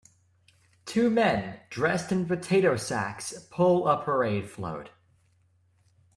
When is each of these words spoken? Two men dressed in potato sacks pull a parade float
Two 0.87 1.11
men 1.11 1.59
dressed 1.69 2.11
in 2.11 2.25
potato 2.25 2.75
sacks 2.75 3.33
pull 3.51 3.87
a 3.87 4.03
parade 4.03 4.49
float 4.49 4.89